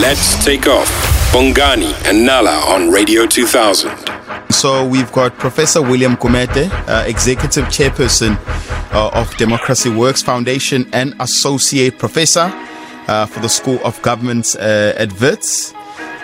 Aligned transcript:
Let's 0.00 0.42
take 0.42 0.66
off. 0.66 0.88
Bongani 1.30 1.92
and 2.06 2.24
Nala 2.24 2.64
on 2.74 2.90
Radio 2.90 3.26
2000. 3.26 3.90
So 4.50 4.82
we've 4.88 5.12
got 5.12 5.34
Professor 5.34 5.82
William 5.82 6.16
Gumede, 6.16 6.70
uh, 6.88 7.04
Executive 7.06 7.66
Chairperson 7.66 8.38
uh, 8.94 9.10
of 9.12 9.36
Democracy 9.36 9.90
Works 9.90 10.22
Foundation 10.22 10.88
and 10.94 11.14
Associate 11.20 11.98
Professor 11.98 12.50
uh, 13.08 13.26
for 13.26 13.40
the 13.40 13.48
School 13.50 13.78
of 13.84 14.00
Government 14.00 14.56
uh, 14.58 14.94
at 14.96 15.12
Wits. 15.20 15.74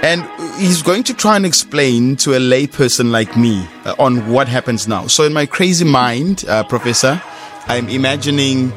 And 0.03 0.25
he's 0.59 0.81
going 0.81 1.03
to 1.03 1.13
try 1.13 1.37
and 1.37 1.45
explain 1.45 2.17
to 2.17 2.33
a 2.33 2.39
layperson 2.39 3.11
like 3.11 3.37
me 3.37 3.69
uh, 3.85 3.95
on 3.99 4.27
what 4.33 4.49
happens 4.49 4.89
now. 4.89 5.07
So 5.07 5.25
in 5.25 5.35
my 5.35 5.45
crazy 5.45 5.85
mind, 5.85 6.47
uh, 6.49 6.65
Professor, 6.65 7.21
I'm 7.67 7.91
imagining 7.91 8.73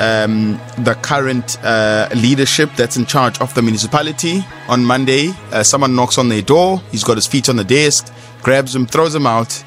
um, 0.00 0.58
the 0.78 0.94
current 1.02 1.58
uh, 1.62 2.08
leadership 2.14 2.70
that's 2.76 2.96
in 2.96 3.06
charge 3.06 3.40
of 3.40 3.54
the 3.54 3.62
municipality. 3.62 4.42
On 4.68 4.84
Monday, 4.84 5.32
uh, 5.52 5.62
someone 5.62 5.94
knocks 5.94 6.18
on 6.18 6.28
their 6.28 6.42
door. 6.42 6.80
He's 6.90 7.04
got 7.04 7.16
his 7.16 7.26
feet 7.26 7.48
on 7.48 7.56
the 7.56 7.64
desk, 7.64 8.12
grabs 8.42 8.74
him, 8.74 8.86
throws 8.86 9.14
him 9.14 9.26
out, 9.26 9.62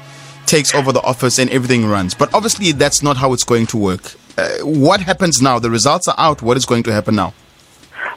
takes 0.46 0.74
over 0.74 0.92
the 0.92 1.02
office, 1.02 1.38
and 1.38 1.48
everything 1.50 1.86
runs. 1.86 2.14
But 2.14 2.34
obviously, 2.34 2.72
that's 2.72 3.02
not 3.02 3.16
how 3.16 3.32
it's 3.32 3.44
going 3.44 3.66
to 3.68 3.76
work. 3.76 4.14
Uh, 4.36 4.58
what 4.62 5.00
happens 5.00 5.40
now? 5.40 5.58
The 5.60 5.70
results 5.70 6.08
are 6.08 6.16
out. 6.18 6.42
What 6.42 6.56
is 6.56 6.66
going 6.66 6.82
to 6.84 6.92
happen 6.92 7.14
now? 7.14 7.32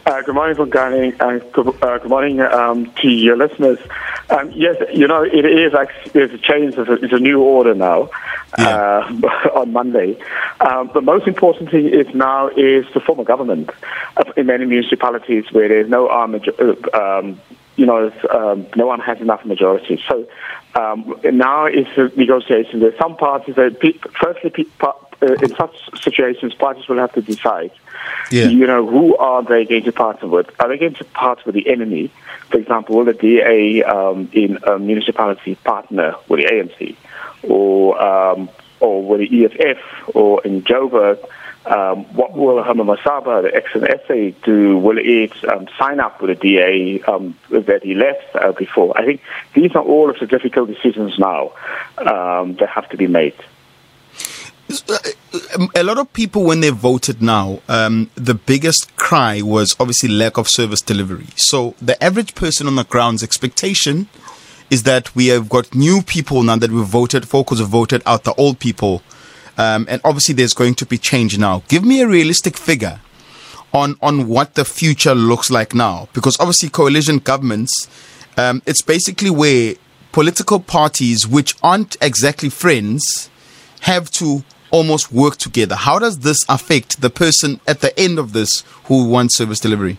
Uh, 0.07 0.21
good 0.21 0.35
morning, 0.35 0.55
Bongani, 0.55 1.19
and 1.19 1.53
good, 1.53 1.67
uh, 1.83 1.97
good 1.99 2.09
morning 2.09 2.39
um, 2.39 2.91
to 3.01 3.09
your 3.09 3.37
listeners. 3.37 3.77
Um, 4.29 4.51
yes, 4.51 4.75
you 4.93 5.07
know, 5.07 5.23
it 5.23 5.45
is 5.45 5.73
actually, 5.73 6.11
there's 6.11 6.31
a 6.31 6.37
change, 6.37 6.75
it's 6.77 7.13
a 7.13 7.19
new 7.19 7.41
order 7.41 7.73
now 7.73 8.09
yeah. 8.57 9.09
uh, 9.23 9.49
on 9.55 9.71
Monday. 9.71 10.17
Um, 10.59 10.91
the 10.93 11.01
most 11.01 11.27
important 11.27 11.71
thing 11.71 11.87
is 11.87 12.13
now 12.13 12.49
is 12.49 12.85
to 12.93 12.99
form 12.99 13.19
a 13.19 13.23
government 13.23 13.69
in 14.35 14.45
many 14.45 14.65
municipalities 14.65 15.45
where 15.51 15.69
there's 15.69 15.89
no 15.89 16.09
arm, 16.09 16.35
uh, 16.35 16.97
um, 16.97 17.39
you 17.77 17.85
know, 17.85 18.11
um, 18.31 18.67
no 18.75 18.87
one 18.87 18.99
has 18.99 19.21
enough 19.21 19.45
majority. 19.45 20.01
So 20.07 20.27
um, 20.75 21.17
now 21.23 21.65
it's 21.65 21.89
a 21.97 22.11
negotiation. 22.17 22.81
There's 22.81 22.97
some 22.99 23.15
parties 23.15 23.55
that, 23.55 23.79
firstly, 24.21 24.67
uh, 25.21 25.33
in 25.33 25.55
such 25.55 25.75
situations, 26.01 26.53
parties 26.53 26.87
will 26.87 26.97
have 26.97 27.13
to 27.13 27.21
decide 27.21 27.71
yeah. 28.31 28.45
You 28.45 28.67
know, 28.67 28.85
who 28.85 29.15
are 29.17 29.43
they 29.43 29.65
going 29.65 29.83
to 29.83 29.91
partner 29.91 30.27
with? 30.27 30.49
Are 30.59 30.67
they 30.67 30.77
going 30.77 30.95
to 30.95 31.05
partner 31.05 31.43
with 31.45 31.55
the 31.55 31.69
enemy? 31.69 32.11
For 32.49 32.57
example, 32.57 32.97
will 32.97 33.05
the 33.05 33.13
DA 33.13 33.83
um, 33.83 34.29
in 34.33 34.57
a 34.63 34.77
municipality 34.77 35.55
partner 35.55 36.15
with 36.27 36.41
the 36.41 36.47
ANC? 36.47 36.95
Or, 37.43 38.01
um, 38.01 38.49
or 38.79 39.03
with 39.03 39.29
the 39.29 39.45
EFF? 39.45 40.15
Or 40.15 40.41
in 40.43 40.63
Joburg, 40.63 41.23
um, 41.65 42.05
what 42.15 42.33
will 42.33 42.61
Herman 42.63 42.87
Mashaba, 42.87 43.43
the 43.43 43.49
ActionSA, 43.49 44.35
do? 44.43 44.77
Will 44.77 44.97
it 44.97 45.31
um, 45.49 45.67
sign 45.77 45.99
up 45.99 46.21
with 46.21 46.39
the 46.39 46.57
DA 46.57 47.01
um, 47.03 47.37
that 47.49 47.83
he 47.83 47.93
left 47.93 48.35
uh, 48.35 48.51
before? 48.51 48.97
I 48.97 49.05
think 49.05 49.21
these 49.53 49.73
are 49.75 49.83
all 49.83 50.09
of 50.09 50.19
the 50.19 50.27
difficult 50.27 50.69
decisions 50.69 51.17
now 51.17 51.51
um, 51.97 52.55
that 52.55 52.69
have 52.69 52.89
to 52.89 52.97
be 52.97 53.07
made 53.07 53.35
a 55.75 55.83
lot 55.83 55.97
of 55.97 56.11
people 56.13 56.43
when 56.43 56.59
they 56.59 56.69
voted 56.69 57.21
now 57.21 57.61
um, 57.69 58.09
the 58.15 58.33
biggest 58.33 58.95
cry 58.97 59.41
was 59.41 59.75
obviously 59.79 60.09
lack 60.09 60.37
of 60.37 60.47
service 60.47 60.81
delivery. 60.81 61.27
So 61.35 61.75
the 61.81 62.01
average 62.03 62.35
person 62.35 62.67
on 62.67 62.75
the 62.75 62.83
ground's 62.83 63.23
expectation 63.23 64.07
is 64.69 64.83
that 64.83 65.15
we 65.15 65.27
have 65.27 65.47
got 65.47 65.73
new 65.73 66.01
people 66.01 66.43
now 66.43 66.57
that 66.57 66.71
we've 66.71 66.85
voted 66.85 67.27
for 67.27 67.43
because 67.43 67.59
we've 67.59 67.69
voted 67.69 68.03
out 68.05 68.25
the 68.25 68.33
old 68.33 68.59
people. 68.59 69.01
Um, 69.57 69.87
and 69.89 70.01
obviously 70.03 70.35
there's 70.35 70.53
going 70.53 70.75
to 70.75 70.85
be 70.85 70.97
change 70.97 71.37
now. 71.37 71.63
Give 71.67 71.85
me 71.85 72.01
a 72.01 72.07
realistic 72.07 72.57
figure 72.57 72.99
on 73.73 73.97
on 74.01 74.27
what 74.27 74.55
the 74.55 74.65
future 74.65 75.15
looks 75.15 75.49
like 75.49 75.73
now. 75.73 76.09
Because 76.13 76.37
obviously 76.39 76.69
coalition 76.69 77.19
governments 77.19 77.87
um, 78.37 78.61
it's 78.65 78.81
basically 78.81 79.29
where 79.29 79.75
political 80.11 80.59
parties 80.59 81.27
which 81.27 81.55
aren't 81.63 81.97
exactly 82.01 82.49
friends 82.49 83.29
have 83.81 84.09
to 84.11 84.43
almost 84.71 85.11
work 85.11 85.37
together. 85.37 85.75
How 85.75 85.99
does 85.99 86.19
this 86.19 86.39
affect 86.49 87.01
the 87.01 87.09
person 87.09 87.59
at 87.67 87.81
the 87.81 87.97
end 87.99 88.19
of 88.19 88.33
this 88.33 88.63
who 88.85 89.07
wants 89.07 89.37
service 89.37 89.59
delivery? 89.59 89.97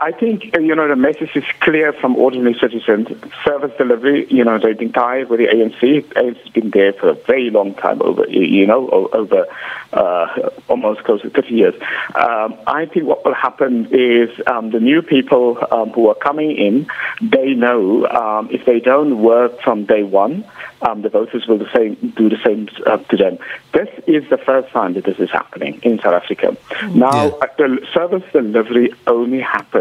I 0.00 0.12
think, 0.12 0.56
you 0.56 0.74
know, 0.74 0.88
the 0.88 0.96
message 0.96 1.36
is 1.36 1.44
clear 1.60 1.92
from 1.92 2.16
ordinary 2.16 2.54
citizens. 2.54 3.08
Service 3.44 3.72
delivery, 3.78 4.26
you 4.30 4.44
know, 4.44 4.58
they've 4.58 4.78
been 4.78 4.92
tired 4.92 5.28
with 5.28 5.38
the 5.38 5.46
ANC. 5.46 5.76
ANC 5.76 6.16
has 6.16 6.52
been 6.52 6.70
there 6.70 6.92
for 6.92 7.10
a 7.10 7.14
very 7.14 7.50
long 7.50 7.74
time, 7.74 8.02
over, 8.02 8.26
you 8.28 8.66
know, 8.66 8.88
over 8.90 9.46
uh, 9.92 10.50
almost 10.68 11.04
close 11.04 11.22
to 11.22 11.30
50 11.30 11.54
years. 11.54 11.74
Um, 12.14 12.56
I 12.66 12.86
think 12.86 13.06
what 13.06 13.24
will 13.24 13.34
happen 13.34 13.88
is 13.90 14.30
um, 14.46 14.70
the 14.70 14.80
new 14.80 15.02
people 15.02 15.58
um, 15.70 15.90
who 15.90 16.08
are 16.08 16.14
coming 16.14 16.52
in, 16.52 16.88
they 17.22 17.54
know 17.54 18.06
um, 18.06 18.48
if 18.50 18.64
they 18.64 18.80
don't 18.80 19.22
work 19.22 19.60
from 19.62 19.84
day 19.84 20.02
one, 20.02 20.44
um, 20.82 21.02
the 21.02 21.08
voters 21.08 21.46
will 21.46 21.58
the 21.58 21.70
same, 21.74 21.94
do 22.16 22.28
the 22.28 22.38
same 22.44 22.68
uh, 22.86 22.98
to 22.98 23.16
them. 23.16 23.38
This 23.72 23.88
is 24.06 24.28
the 24.30 24.38
first 24.38 24.72
time 24.72 24.94
that 24.94 25.04
this 25.04 25.18
is 25.18 25.30
happening 25.30 25.80
in 25.82 25.98
South 25.98 26.14
Africa. 26.14 26.56
Now, 26.90 27.26
yeah. 27.26 27.32
Uh, 27.40 27.46
the 27.56 27.86
service 27.94 28.22
delivery 28.32 28.92
only 29.06 29.40
happens 29.40 29.75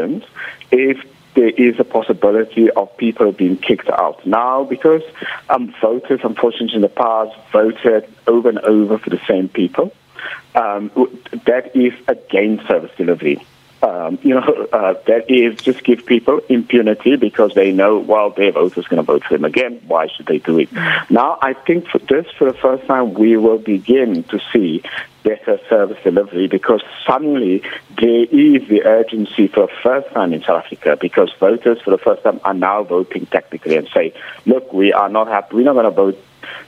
if 0.71 1.03
there 1.35 1.49
is 1.49 1.79
a 1.79 1.83
possibility 1.83 2.71
of 2.71 2.95
people 2.97 3.31
being 3.31 3.57
kicked 3.57 3.89
out. 3.89 4.25
Now, 4.25 4.63
because 4.63 5.03
um, 5.49 5.73
voters, 5.81 6.21
unfortunately, 6.23 6.75
in 6.75 6.81
the 6.81 6.89
past 6.89 7.35
voted 7.51 8.09
over 8.25 8.49
and 8.49 8.59
over 8.59 8.97
for 8.97 9.09
the 9.09 9.19
same 9.27 9.49
people, 9.49 9.93
um, 10.55 10.89
that 11.45 11.75
is 11.75 11.93
against 12.07 12.67
service 12.67 12.91
delivery 12.97 13.45
um, 13.81 14.17
you 14.21 14.33
know, 14.33 14.67
uh, 14.73 14.95
that 15.07 15.29
is 15.29 15.59
just 15.61 15.83
give 15.83 16.05
people 16.05 16.39
impunity 16.49 17.15
because 17.15 17.53
they 17.53 17.71
know, 17.71 17.99
well, 17.99 18.29
their 18.29 18.51
voters 18.51 18.85
going 18.87 18.97
to 18.97 19.03
vote 19.03 19.23
for 19.23 19.35
them 19.35 19.45
again. 19.45 19.81
Why 19.87 20.07
should 20.07 20.25
they 20.25 20.39
do 20.39 20.59
it? 20.59 20.71
Now, 21.09 21.37
I 21.41 21.53
think 21.53 21.87
for 21.87 21.99
this, 21.99 22.25
for 22.37 22.51
the 22.51 22.57
first 22.57 22.85
time, 22.87 23.13
we 23.13 23.37
will 23.37 23.59
begin 23.59 24.23
to 24.23 24.39
see 24.51 24.83
better 25.23 25.59
service 25.67 25.97
delivery 26.03 26.47
because 26.47 26.83
suddenly 27.05 27.63
there 27.97 28.25
is 28.25 28.67
the 28.69 28.83
urgency 28.85 29.47
for 29.47 29.65
the 29.65 29.73
first 29.81 30.07
time 30.13 30.33
in 30.33 30.41
South 30.43 30.65
Africa 30.65 30.95
because 30.99 31.33
voters 31.39 31.81
for 31.81 31.89
the 31.89 31.97
first 31.97 32.21
time 32.23 32.39
are 32.43 32.53
now 32.53 32.83
voting 32.83 33.25
technically 33.25 33.75
and 33.75 33.89
say, 33.93 34.13
look, 34.45 34.71
we 34.71 34.93
are 34.93 35.09
not 35.09 35.27
happy, 35.27 35.55
we're 35.55 35.63
not 35.63 35.73
going 35.73 35.85
to 35.85 35.91
vote 35.91 36.23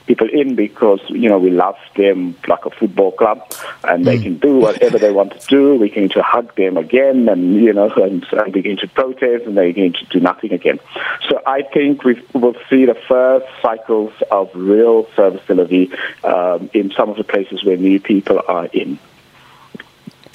people 0.08 0.28
in 0.28 0.56
because 0.56 1.00
you 1.08 1.28
know 1.28 1.38
we 1.38 1.50
love 1.50 1.76
them 1.94 2.34
like 2.48 2.64
a 2.64 2.70
football 2.70 3.12
club, 3.12 3.38
and 3.84 4.02
mm. 4.02 4.06
they 4.06 4.18
can 4.18 4.38
do 4.38 4.56
whatever 4.56 4.98
they 4.98 5.12
want 5.12 5.38
to 5.38 5.46
do. 5.46 5.76
We 5.76 5.90
can 5.90 6.08
to 6.08 6.22
hug 6.22 6.56
them 6.56 6.76
again, 6.76 7.28
and 7.28 7.54
you 7.54 7.72
know, 7.72 7.90
and, 7.90 8.26
and 8.32 8.52
begin 8.52 8.78
to 8.78 8.88
protest, 8.88 9.44
and 9.44 9.56
they 9.56 9.68
begin 9.68 9.92
to 9.92 10.04
do 10.06 10.18
nothing 10.18 10.52
again. 10.52 10.80
So 11.28 11.40
I 11.46 11.62
think 11.62 12.02
we 12.02 12.20
will 12.32 12.56
see 12.68 12.86
the 12.86 12.98
first 13.06 13.46
cycles 13.62 14.12
of 14.30 14.50
real 14.54 15.06
service 15.14 15.44
delivery 15.46 15.92
um, 16.24 16.70
in 16.72 16.90
some 16.90 17.10
of 17.10 17.16
the 17.16 17.24
places 17.24 17.62
where 17.62 17.76
new 17.76 18.00
people 18.00 18.40
are 18.48 18.66
in. 18.66 18.98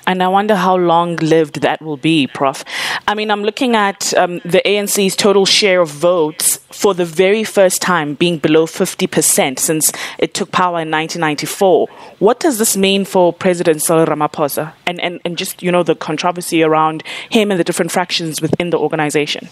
And 0.06 0.22
I 0.22 0.28
wonder 0.28 0.56
how 0.56 0.76
long 0.76 1.16
lived 1.18 1.62
that 1.62 1.82
will 1.82 1.98
be, 1.98 2.28
Prof. 2.28 2.66
I 3.06 3.16
mean, 3.16 3.32
I'm 3.32 3.44
looking 3.44 3.76
at 3.76 4.14
um, 4.14 4.38
the 4.46 4.62
ANC's 4.66 5.18
total 5.18 5.46
share 5.46 5.82
of 5.82 5.90
votes 5.90 6.58
for 6.72 6.94
the 6.94 7.04
very 7.04 7.44
first 7.44 7.82
time 7.82 8.14
being 8.14 8.38
below 8.38 8.66
50% 8.66 9.60
since 9.60 9.92
it 10.18 10.34
took 10.34 10.52
power 10.52 10.80
in 10.80 10.90
1994. 10.90 11.88
What 12.20 12.40
does 12.40 12.60
this 12.60 12.78
mean 12.78 13.04
for 13.04 13.34
President 13.34 13.82
Cyril 13.82 14.06
Ramaphosa 14.06 14.74
and, 14.88 15.02
and, 15.02 15.20
and 15.26 15.38
just, 15.38 15.62
you 15.62 15.70
know, 15.70 15.84
the 15.84 15.96
controversy 15.96 16.64
around 16.64 17.04
him 17.30 17.52
and 17.52 17.60
the 17.60 17.66
different 17.66 17.92
fractions 17.92 18.42
within 18.42 18.70
the 18.70 18.80
organization? 18.80 19.50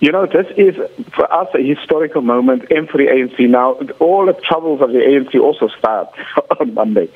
You 0.00 0.12
know, 0.12 0.24
this 0.24 0.46
is 0.56 0.76
for 1.14 1.30
us 1.30 1.48
a 1.54 1.62
historical 1.62 2.22
moment 2.22 2.70
and 2.70 2.88
for 2.88 2.96
the 2.96 3.06
ANC. 3.06 3.38
Now, 3.48 3.74
all 3.98 4.24
the 4.24 4.32
troubles 4.32 4.80
of 4.80 4.92
the 4.92 4.98
ANC 4.98 5.38
also 5.38 5.68
start 5.68 6.08
on 6.60 6.72
Monday 6.72 7.10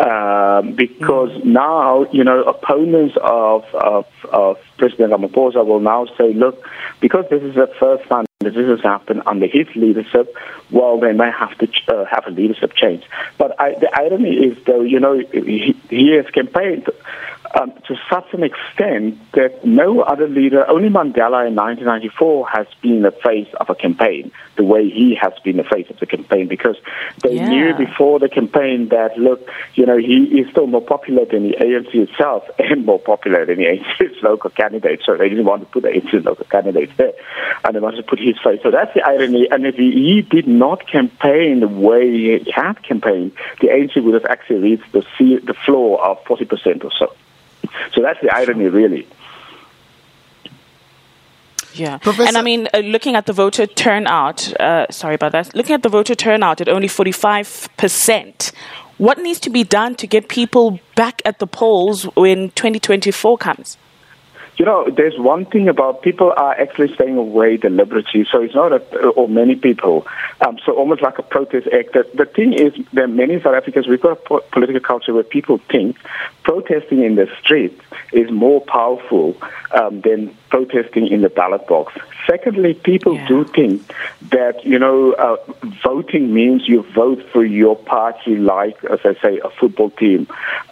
um, 0.00 0.74
because 0.74 1.30
mm. 1.30 1.44
now, 1.44 2.06
you 2.10 2.24
know, 2.24 2.42
opponents 2.42 3.16
of, 3.22 3.64
of, 3.72 4.06
of 4.32 4.58
President 4.78 5.12
Ramaphosa 5.12 5.64
will 5.64 5.78
now 5.78 6.06
say, 6.18 6.34
look, 6.34 6.68
because 7.00 7.24
this 7.30 7.42
is 7.42 7.54
the 7.54 7.72
first 7.78 8.08
time 8.08 8.26
that 8.40 8.54
this 8.54 8.68
has 8.68 8.80
happened 8.80 9.22
under 9.26 9.46
his 9.46 9.68
leadership, 9.76 10.34
well, 10.72 10.98
they 10.98 11.12
may 11.12 11.30
have 11.30 11.56
to 11.58 11.68
ch- 11.68 11.84
uh, 11.88 12.04
have 12.04 12.26
a 12.26 12.30
leadership 12.30 12.74
change. 12.74 13.04
But 13.38 13.58
I, 13.60 13.74
the 13.74 13.90
irony 13.94 14.34
is, 14.34 14.58
though, 14.64 14.82
you 14.82 14.98
know, 14.98 15.18
he, 15.18 15.76
he 15.88 16.10
has 16.16 16.26
campaigned 16.26 16.88
um, 17.60 17.72
to 17.86 17.96
such 18.10 18.32
an 18.32 18.42
extent 18.42 19.18
that 19.32 19.64
no 19.64 20.00
other 20.00 20.28
leader, 20.28 20.68
only 20.68 20.88
Mandela 20.88 21.46
in 21.46 21.54
1994 21.54 22.48
has 22.48 22.66
been 22.82 23.02
the 23.02 23.12
face 23.12 23.48
of 23.60 23.70
a 23.70 23.74
campaign 23.74 24.32
the 24.56 24.64
way 24.64 24.88
he 24.88 25.14
has 25.14 25.32
been 25.42 25.56
the 25.56 25.64
face 25.64 25.88
of 25.90 25.98
the 25.98 26.06
campaign 26.06 26.48
because 26.48 26.76
they 27.22 27.34
yeah. 27.34 27.48
knew 27.48 27.74
before 27.74 28.18
the 28.18 28.28
campaign 28.28 28.88
that, 28.88 29.18
look, 29.18 29.48
you 29.74 29.86
know, 29.86 29.96
he 29.96 30.40
is 30.40 30.50
still 30.50 30.66
more 30.66 30.80
popular 30.80 31.24
than 31.24 31.48
the 31.48 31.56
ANC 31.56 31.94
itself 31.94 32.44
and 32.58 32.86
more 32.86 32.98
popular 32.98 33.44
than 33.44 33.58
the 33.58 33.64
ANC's 33.64 34.16
local 34.22 34.50
candidates. 34.50 35.04
So 35.06 35.16
they 35.16 35.28
didn't 35.28 35.44
want 35.44 35.62
to 35.62 35.66
put 35.66 35.82
the 35.82 35.90
ANC's 35.90 36.24
local 36.24 36.46
candidates 36.46 36.92
there. 36.96 37.12
And 37.64 37.74
they 37.74 37.80
wanted 37.80 37.98
to 37.98 38.02
put 38.02 38.18
his 38.18 38.36
face. 38.42 38.60
So 38.62 38.70
that's 38.70 38.94
the 38.94 39.02
irony. 39.02 39.48
And 39.50 39.66
if 39.66 39.76
he, 39.76 39.92
he 39.92 40.22
did 40.22 40.46
not 40.46 40.86
campaign 40.86 41.60
the 41.60 41.68
way 41.68 42.10
he 42.10 42.52
had 42.54 42.82
campaigned, 42.82 43.32
the 43.60 43.68
ANC 43.68 44.02
would 44.02 44.14
have 44.14 44.26
actually 44.26 44.60
reached 44.60 44.92
the, 44.92 45.04
the 45.44 45.54
floor 45.54 46.04
of 46.04 46.22
40% 46.24 46.84
or 46.84 46.92
so. 46.92 47.12
So 47.94 48.02
that's 48.02 48.20
the 48.20 48.34
irony, 48.34 48.68
really. 48.68 49.06
Yeah. 51.74 51.98
Professor- 51.98 52.28
and 52.28 52.36
I 52.36 52.42
mean, 52.42 52.68
uh, 52.72 52.78
looking 52.78 53.16
at 53.16 53.26
the 53.26 53.32
voter 53.32 53.66
turnout, 53.66 54.52
uh, 54.60 54.86
sorry 54.90 55.16
about 55.16 55.32
that, 55.32 55.54
looking 55.54 55.74
at 55.74 55.82
the 55.82 55.88
voter 55.88 56.14
turnout 56.14 56.60
at 56.60 56.68
only 56.68 56.88
45%, 56.88 58.52
what 58.98 59.18
needs 59.18 59.40
to 59.40 59.50
be 59.50 59.64
done 59.64 59.96
to 59.96 60.06
get 60.06 60.28
people 60.28 60.78
back 60.94 61.20
at 61.24 61.40
the 61.40 61.46
polls 61.46 62.04
when 62.14 62.50
2024 62.50 63.38
comes? 63.38 63.76
You 64.56 64.64
know, 64.64 64.88
there's 64.88 65.18
one 65.18 65.46
thing 65.46 65.68
about 65.68 66.02
people 66.02 66.32
are 66.36 66.52
actually 66.52 66.94
staying 66.94 67.16
away 67.16 67.56
deliberately. 67.56 68.24
So 68.30 68.40
it's 68.42 68.54
not 68.54 68.68
that, 68.68 69.12
or 69.16 69.28
many 69.28 69.56
people. 69.56 70.06
Um, 70.46 70.58
so 70.64 70.72
almost 70.72 71.02
like 71.02 71.18
a 71.18 71.22
protest 71.22 71.66
act. 71.68 71.92
The, 71.92 72.08
the 72.14 72.24
thing 72.24 72.52
is 72.52 72.72
that 72.92 73.08
many 73.08 73.40
South 73.40 73.54
Africans, 73.54 73.88
we've 73.88 74.00
got 74.00 74.12
a 74.12 74.16
po- 74.16 74.44
political 74.52 74.80
culture 74.80 75.12
where 75.12 75.24
people 75.24 75.58
think 75.58 75.98
protesting 76.44 77.02
in 77.02 77.16
the 77.16 77.28
street 77.40 77.78
is 78.12 78.30
more 78.30 78.60
powerful 78.60 79.36
um, 79.72 80.00
than 80.02 80.34
protesting 80.50 81.08
in 81.08 81.22
the 81.22 81.30
ballot 81.30 81.66
box. 81.66 81.92
Secondly, 82.26 82.74
people 82.74 83.14
yeah. 83.14 83.28
do 83.28 83.44
think 83.44 83.92
that, 84.30 84.64
you 84.64 84.78
know, 84.78 85.12
uh, 85.12 85.36
voting 85.82 86.32
means 86.32 86.68
you 86.68 86.82
vote 86.94 87.22
for 87.32 87.44
your 87.44 87.76
party 87.76 88.36
like, 88.36 88.82
as 88.84 89.00
I 89.04 89.14
say, 89.20 89.40
a 89.44 89.50
football 89.50 89.90
team. 89.90 90.26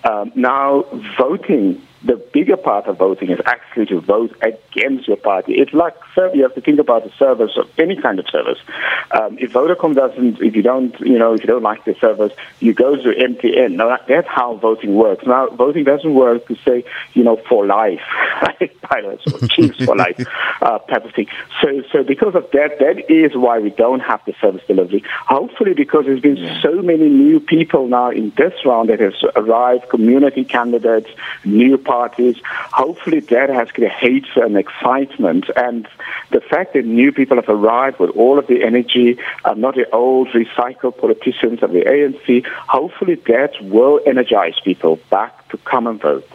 Um, 0.05 0.33
now, 0.35 0.83
voting 1.19 1.83
the 2.05 2.17
bigger 2.17 2.57
part 2.57 2.87
of 2.87 2.99
voting 2.99 3.31
is 3.31 3.39
actually 3.47 3.87
to 3.87 4.01
vote 4.01 4.35
against 4.43 5.07
your 5.07 5.17
party. 5.17 5.55
It's 5.55 5.73
like 5.73 5.95
you 6.17 6.43
have 6.43 6.55
to 6.55 6.61
think 6.61 6.79
about 6.79 7.05
the 7.05 7.11
service 7.13 7.53
of 7.57 7.71
any 7.79 8.01
kind 8.01 8.19
of 8.19 8.27
service. 8.29 8.59
Um, 9.13 9.39
if 9.39 9.53
Vodacom 9.53 9.95
doesn't, 9.95 10.41
if 10.41 10.57
you 10.57 10.63
don't, 10.63 10.99
you 11.01 11.19
know, 11.19 11.35
if 11.35 11.41
you 11.41 11.47
don't 11.47 11.63
like 11.63 11.85
the 11.85 11.95
service, 11.95 12.33
you 12.61 12.75
go 12.75 12.97
to 12.97 13.03
MTN. 13.03 13.73
Now 13.77 13.99
that's 14.07 14.29
how 14.29 14.57
voting 14.57 14.95
works. 14.95 15.25
Now 15.27 15.49
voting 15.49 15.85
doesn't 15.85 16.15
work 16.15 16.47
to 16.49 16.57
say, 16.65 16.85
you 17.15 17.23
know, 17.23 17.37
for 17.49 17.67
life, 17.67 18.03
Pirates 18.83 19.25
or 19.33 19.47
chiefs 19.49 19.85
for 19.85 19.97
life, 19.97 20.19
uh, 20.61 20.79
type 20.79 21.05
of 21.05 21.15
thing. 21.15 21.29
So, 21.61 21.83
so 21.93 22.03
because 22.03 22.35
of 22.35 22.51
that, 22.53 22.79
that 22.79 23.11
is 23.11 23.37
why 23.37 23.59
we 23.59 23.71
don't 23.71 24.01
have 24.01 24.25
the 24.25 24.35
service 24.41 24.63
delivery. 24.67 25.05
Hopefully, 25.27 25.75
because 25.75 26.07
there's 26.07 26.21
been 26.21 26.37
yeah. 26.37 26.61
so 26.61 26.83
many 26.83 27.09
new 27.09 27.41
people 27.41 27.87
now 27.87 28.11
in 28.11 28.31
this 28.37 28.53
round 28.65 28.89
that 28.89 29.01
has 29.01 29.15
arrived, 29.37 29.89
community 29.89 30.45
candidates, 30.45 31.11
new 31.45 31.79
parties. 31.79 32.37
Hopefully, 32.45 33.21
that 33.21 33.49
has 33.51 33.71
created 33.71 34.37
an 34.37 34.57
excitement 34.57 35.51
and 35.57 35.89
the 36.31 36.41
fact 36.41 36.75
that 36.75 36.85
new 36.85 37.13
people 37.13 37.37
have 37.37 37.49
arrived 37.49 37.99
with 37.99 38.11
all 38.11 38.39
of 38.39 38.47
the 38.47 38.63
energy, 38.63 39.19
uh, 39.45 39.55
not 39.55 39.75
the 39.75 39.89
old 39.95 40.29
recycled 40.29 40.99
politicians 40.99 41.63
of 41.63 41.73
the 41.73 41.81
ANC, 41.81 42.47
hopefully 42.47 43.15
that 43.15 43.53
will 43.63 44.01
energize 44.07 44.59
people 44.65 44.97
back 45.11 45.49
to 45.49 45.57
come 45.59 45.87
and 45.87 46.01
vote. 46.01 46.29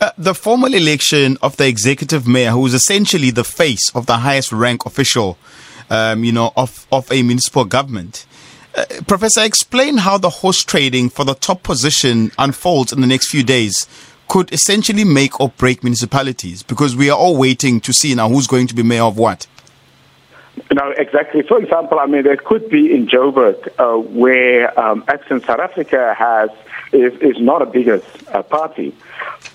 Uh, 0.00 0.10
the 0.16 0.34
formal 0.34 0.72
election 0.72 1.36
of 1.42 1.58
the 1.58 1.66
executive 1.66 2.26
mayor, 2.26 2.52
who 2.52 2.64
is 2.64 2.72
essentially 2.72 3.30
the 3.30 3.44
face 3.44 3.94
of 3.94 4.06
the 4.06 4.16
highest 4.16 4.50
rank 4.50 4.86
official, 4.86 5.36
um, 5.90 6.24
you 6.24 6.32
know, 6.32 6.52
of, 6.56 6.86
of 6.90 7.10
a 7.12 7.22
municipal 7.22 7.66
government. 7.66 8.24
Uh, 8.74 8.84
Professor, 9.06 9.42
explain 9.44 9.98
how 9.98 10.16
the 10.16 10.30
horse 10.30 10.64
trading 10.64 11.10
for 11.10 11.24
the 11.24 11.34
top 11.34 11.62
position 11.62 12.32
unfolds 12.38 12.94
in 12.94 13.02
the 13.02 13.06
next 13.06 13.28
few 13.28 13.42
days 13.42 13.86
could 14.26 14.50
essentially 14.54 15.04
make 15.04 15.38
or 15.38 15.50
break 15.50 15.82
municipalities 15.82 16.62
because 16.62 16.96
we 16.96 17.10
are 17.10 17.18
all 17.18 17.36
waiting 17.36 17.80
to 17.80 17.92
see 17.92 18.14
now 18.14 18.28
who's 18.28 18.46
going 18.46 18.66
to 18.68 18.74
be 18.74 18.82
mayor 18.82 19.02
of 19.02 19.18
what. 19.18 19.46
No, 20.72 20.90
exactly. 20.96 21.42
For 21.42 21.60
example, 21.60 21.98
I 21.98 22.06
mean, 22.06 22.22
there 22.22 22.36
could 22.36 22.70
be 22.70 22.94
in 22.94 23.06
Joburg 23.06 23.68
uh, 23.78 23.98
where 23.98 24.78
um, 24.78 25.04
Action 25.08 25.40
South 25.40 25.58
Africa 25.58 26.14
has 26.16 26.50
is, 26.92 27.12
is 27.20 27.40
not 27.40 27.62
a 27.62 27.66
biggest 27.66 28.06
uh, 28.28 28.42
party, 28.42 28.94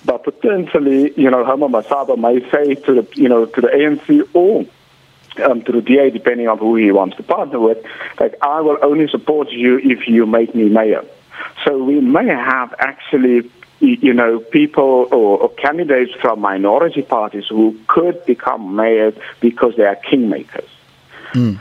but 0.04 0.24
potentially, 0.24 1.12
you 1.16 1.30
know, 1.30 1.44
Herman 1.44 1.72
Mashaba 1.72 2.16
may 2.18 2.48
say 2.50 2.74
to 2.74 3.02
the, 3.02 3.08
you 3.14 3.28
know, 3.28 3.46
to 3.46 3.60
the 3.60 3.68
ANC 3.68 4.28
or 4.34 4.66
um, 5.44 5.62
to 5.62 5.72
the 5.72 5.82
DA, 5.82 6.10
depending 6.10 6.48
on 6.48 6.58
who 6.58 6.76
he 6.76 6.92
wants 6.92 7.16
to 7.16 7.22
partner 7.22 7.60
with, 7.60 7.84
that 8.18 8.36
I 8.42 8.60
will 8.60 8.78
only 8.82 9.08
support 9.08 9.50
you 9.50 9.78
if 9.78 10.08
you 10.08 10.26
make 10.26 10.54
me 10.54 10.68
mayor. 10.68 11.04
So 11.64 11.82
we 11.82 12.00
may 12.00 12.26
have 12.26 12.74
actually 12.78 13.50
you 13.80 14.14
know, 14.14 14.38
people 14.38 15.06
or, 15.10 15.38
or, 15.38 15.48
candidates 15.50 16.12
from 16.20 16.40
minority 16.40 17.02
parties 17.02 17.44
who 17.46 17.78
could 17.88 18.24
become 18.24 18.74
mayors 18.74 19.14
because 19.40 19.76
they 19.76 19.84
are 19.84 19.96
kingmakers. 19.96 20.68
Mm. 21.34 21.60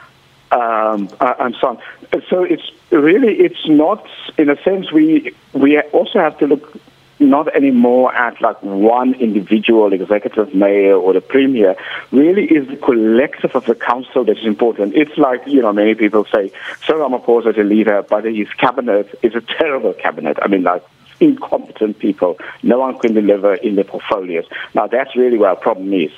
Um, 0.51 1.10
uh, 1.19 1.33
and 1.39 1.56
so 1.60 1.68
on. 1.68 1.81
So 2.30 2.44
it's 2.44 2.69
really, 2.92 3.34
it's 3.36 3.68
not, 3.68 4.07
in 4.38 4.50
a 4.50 4.62
sense, 4.63 4.92
we, 4.92 5.34
we 5.54 5.80
also 5.80 6.19
have 6.19 6.38
to 6.40 6.48
look 6.48 6.80
not 7.19 7.54
anymore 7.56 8.13
at 8.13 8.42
like 8.42 8.62
one 8.62 9.13
individual 9.13 9.94
executive 9.94 10.54
mayor 10.54 10.96
or 10.96 11.13
the 11.13 11.22
premier 11.22 11.75
really 12.12 12.44
is 12.44 12.68
the 12.68 12.75
collective 12.75 13.56
of 13.56 13.66
the 13.66 13.75
council 13.75 14.25
that 14.25 14.38
is 14.38 14.46
important. 14.46 14.94
It's 14.96 15.18
like, 15.18 15.42
you 15.48 15.62
know, 15.62 15.72
many 15.72 15.96
people 15.96 16.25
say, 16.25 16.52
Cyril 16.86 17.10
Ramaphosa 17.10 17.52
is 17.52 17.57
a 17.57 17.63
leader, 17.63 18.04
but 18.04 18.25
his 18.25 18.50
cabinet 18.57 19.18
is 19.22 19.34
a 19.34 19.42
terrible 19.42 19.94
cabinet. 19.94 20.38
I 20.42 20.48
mean, 20.48 20.63
like, 20.63 20.84
incompetent 21.19 22.00
people. 22.00 22.38
No 22.63 22.79
one 22.79 22.97
can 23.00 23.13
deliver 23.13 23.56
in 23.56 23.75
their 23.75 23.83
portfolios. 23.83 24.45
Now, 24.73 24.88
that's 24.88 25.15
really 25.15 25.38
where 25.38 25.50
our 25.50 25.56
problem 25.56 25.94
is. 25.94 26.12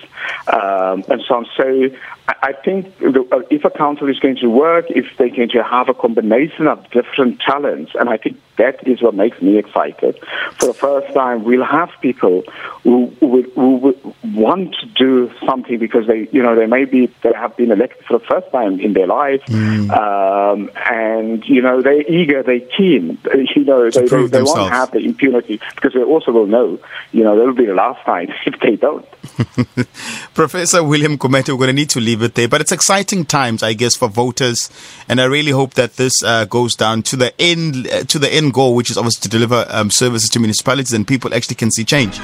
Um, 0.47 1.03
and 1.09 1.21
so 1.27 1.35
on. 1.35 1.47
So 1.55 1.89
I 2.27 2.53
think 2.53 2.87
uh, 3.01 3.39
if 3.49 3.65
a 3.65 3.69
council 3.69 4.09
is 4.09 4.19
going 4.19 4.37
to 4.37 4.49
work, 4.49 4.85
if 4.89 5.05
they're 5.17 5.29
going 5.29 5.49
to 5.49 5.63
have 5.63 5.89
a 5.89 5.93
combination 5.93 6.67
of 6.67 6.89
different 6.91 7.39
talents, 7.41 7.91
and 7.95 8.09
I 8.09 8.17
think 8.17 8.39
that 8.57 8.87
is 8.87 9.01
what 9.01 9.13
makes 9.13 9.41
me 9.41 9.57
excited. 9.57 10.19
For 10.59 10.67
the 10.67 10.73
first 10.73 11.13
time, 11.13 11.43
we'll 11.43 11.63
have 11.63 11.89
people 12.01 12.43
who, 12.83 13.07
who, 13.19 13.43
who, 13.55 13.97
want 14.33 14.75
to 14.75 14.85
do 14.87 15.31
something 15.45 15.79
because 15.79 16.05
they, 16.07 16.27
you 16.31 16.43
know, 16.43 16.55
they 16.55 16.65
may 16.65 16.85
be 16.85 17.07
they 17.21 17.31
have 17.33 17.55
been 17.55 17.71
elected 17.71 18.05
for 18.05 18.19
the 18.19 18.25
first 18.25 18.51
time 18.51 18.79
in 18.79 18.93
their 18.93 19.07
life, 19.07 19.41
mm. 19.45 19.89
um, 19.91 20.69
and 20.89 21.47
you 21.47 21.61
know 21.61 21.81
they're 21.81 22.01
eager, 22.01 22.43
they're 22.43 22.59
keen. 22.59 23.17
You 23.57 23.63
know, 23.63 23.89
they, 23.89 24.05
they, 24.05 24.27
they 24.27 24.41
won't 24.41 24.71
have 24.71 24.91
the 24.91 24.99
impunity 24.99 25.59
because 25.75 25.93
they 25.93 26.03
also 26.03 26.31
will 26.31 26.45
know, 26.45 26.79
you 27.11 27.23
know, 27.23 27.35
that 27.35 27.45
will 27.45 27.53
be 27.53 27.65
the 27.65 27.73
last 27.73 28.03
time 28.05 28.29
if 28.45 28.59
they 28.59 28.75
don't. 28.75 29.05
Professor 30.33 30.83
William 30.83 31.17
Gumede, 31.17 31.49
we're 31.49 31.57
going 31.57 31.67
to 31.67 31.73
need 31.73 31.89
to 31.91 31.99
leave 31.99 32.21
it 32.21 32.35
there, 32.35 32.47
but 32.47 32.61
it's 32.61 32.71
exciting 32.71 33.25
times, 33.25 33.63
I 33.63 33.73
guess, 33.73 33.95
for 33.95 34.09
voters, 34.09 34.69
and 35.07 35.19
I 35.19 35.25
really 35.25 35.51
hope 35.51 35.73
that 35.75 35.95
this 35.95 36.23
uh, 36.23 36.45
goes 36.45 36.75
down 36.75 37.03
to 37.03 37.15
the 37.15 37.33
end, 37.41 37.87
uh, 37.87 38.03
to 38.03 38.19
the 38.19 38.31
end 38.31 38.46
goal, 38.51 38.75
which 38.75 38.89
is 38.89 38.97
obviously 38.97 39.21
to 39.21 39.29
deliver 39.29 39.65
um, 39.69 39.89
services 39.91 40.29
to 40.29 40.39
municipalities, 40.39 40.93
and 40.93 41.07
people 41.07 41.33
actually 41.33 41.55
can 41.55 41.71
see 41.71 41.83
change. 41.83 42.17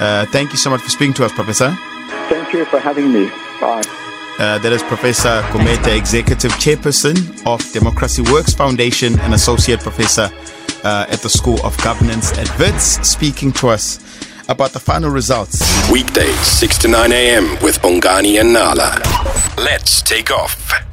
Uh, 0.00 0.26
thank 0.26 0.50
you 0.50 0.58
so 0.58 0.70
much 0.70 0.80
for 0.80 0.90
speaking 0.90 1.14
to 1.14 1.24
us, 1.24 1.32
Professor. 1.32 1.76
Thank 2.28 2.52
you 2.52 2.64
for 2.64 2.78
having 2.78 3.12
me. 3.12 3.28
Bye. 3.60 3.82
Uh, 4.38 4.58
that 4.58 4.72
is 4.72 4.82
Professor 4.82 5.42
Gumede, 5.52 5.96
Executive 5.96 6.50
Chairperson 6.52 7.14
of 7.46 7.62
Democracy 7.72 8.22
Works 8.22 8.52
Foundation 8.52 9.18
and 9.20 9.32
Associate 9.32 9.78
Professor 9.78 10.28
uh, 10.82 11.06
at 11.08 11.20
the 11.20 11.28
School 11.28 11.64
of 11.64 11.76
Governance 11.84 12.36
at 12.36 12.58
Wits, 12.58 13.06
speaking 13.08 13.52
to 13.52 13.68
us 13.68 14.00
about 14.48 14.72
the 14.72 14.80
final 14.80 15.10
results. 15.10 15.62
Weekdays, 15.90 16.38
6 16.38 16.78
to 16.78 16.88
9 16.88 17.12
a.m. 17.12 17.44
with 17.62 17.78
Bongani 17.80 18.40
and 18.40 18.52
Nala. 18.52 19.00
Let's 19.56 20.02
take 20.02 20.30
off. 20.30 20.83